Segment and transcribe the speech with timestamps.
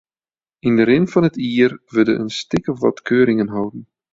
[0.67, 3.83] Yn de rin fan it jier wurde in stik of wat keuringen holden.